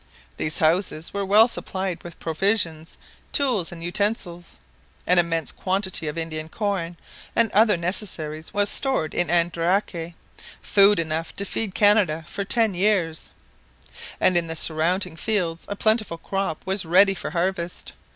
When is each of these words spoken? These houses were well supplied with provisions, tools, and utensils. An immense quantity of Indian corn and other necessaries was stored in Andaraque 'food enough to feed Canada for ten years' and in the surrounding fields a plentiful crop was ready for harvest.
These 0.37 0.57
houses 0.57 1.13
were 1.13 1.23
well 1.23 1.47
supplied 1.47 2.01
with 2.03 2.19
provisions, 2.19 2.97
tools, 3.31 3.71
and 3.71 3.83
utensils. 3.83 4.59
An 5.05 5.19
immense 5.19 5.51
quantity 5.51 6.07
of 6.07 6.17
Indian 6.17 6.49
corn 6.49 6.97
and 7.35 7.51
other 7.51 7.77
necessaries 7.77 8.51
was 8.51 8.67
stored 8.67 9.13
in 9.13 9.29
Andaraque 9.29 10.15
'food 10.59 10.97
enough 10.97 11.33
to 11.33 11.45
feed 11.45 11.75
Canada 11.75 12.25
for 12.27 12.43
ten 12.43 12.73
years' 12.73 13.31
and 14.19 14.35
in 14.35 14.47
the 14.47 14.55
surrounding 14.55 15.15
fields 15.15 15.65
a 15.69 15.75
plentiful 15.75 16.17
crop 16.17 16.65
was 16.65 16.83
ready 16.83 17.13
for 17.13 17.29
harvest. 17.29 17.93